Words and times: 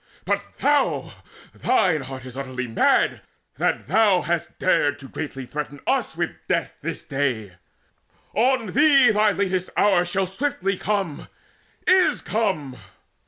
But 0.25 0.41
thou 0.57 1.11
thine 1.53 2.01
heart 2.01 2.25
Is 2.25 2.35
utterly 2.35 2.65
mad, 2.65 3.21
that 3.59 3.87
thou 3.87 4.23
hast 4.23 4.57
greatly 4.57 4.65
dared 4.65 4.97
To 4.97 5.45
threaten 5.47 5.79
us 5.85 6.17
with 6.17 6.31
death 6.49 6.73
this 6.81 7.03
day! 7.05 7.53
On 8.33 8.65
thee 8.65 9.11
Thy 9.11 9.31
latest 9.31 9.69
hour 9.77 10.03
shall 10.03 10.25
swiftly 10.25 10.75
come 10.75 11.27
is 11.85 12.19
come! 12.21 12.77